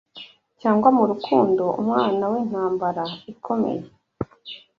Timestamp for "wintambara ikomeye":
2.31-3.83